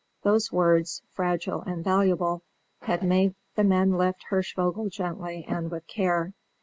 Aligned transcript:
Those 0.23 0.51
words, 0.51 1.03
"fragile 1.13 1.61
and 1.61 1.83
valuable," 1.83 2.41
had 2.81 3.03
made 3.03 3.35
the 3.55 3.63
men 3.63 3.91
lift 3.99 4.25
Hirschvogel 4.31 4.89
gently 4.89 5.45
and 5.47 5.69
with 5.69 5.85
care. 5.85 6.33